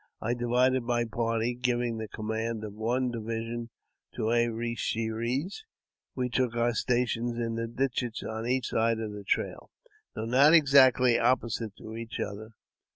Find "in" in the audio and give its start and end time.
7.37-7.53